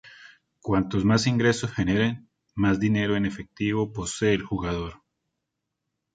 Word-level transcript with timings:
Cuantos 0.61 1.05
más 1.05 1.27
ingresos 1.27 1.73
generen, 1.73 2.27
más 2.55 2.79
dinero 2.79 3.15
en 3.15 3.27
efectivo 3.27 3.93
posee 3.93 4.33
el 4.33 4.41
jugador. 4.41 4.99